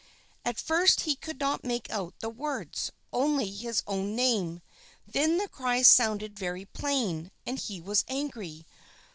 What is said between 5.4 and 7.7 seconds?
cries sounded very plain, and